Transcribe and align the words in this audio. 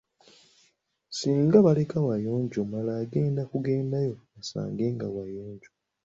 Singa 1.17 1.57
baleka 1.65 1.97
wayonjo, 2.07 2.57
omulala 2.61 2.93
agenda 3.03 3.39
okugendayo 3.43 4.15
asanga 4.39 4.85
nga 4.95 5.07
wayonjo. 5.15 5.69